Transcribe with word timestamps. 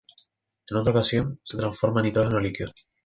En 0.67 0.77
otra 0.77 0.93
ocasión, 0.93 1.39
se 1.43 1.57
transforma 1.57 1.99
en 1.99 2.05
nitrógeno 2.07 2.39
líquido. 2.39 2.71